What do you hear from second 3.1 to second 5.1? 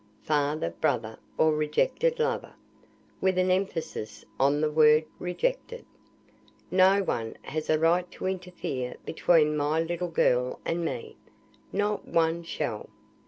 (with an emphasis on the word